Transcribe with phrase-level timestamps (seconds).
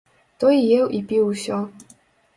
[0.43, 1.57] Той еў і піў усё.